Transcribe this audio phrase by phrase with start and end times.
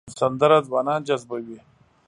[0.19, 1.59] سندره ځوانان جذبوي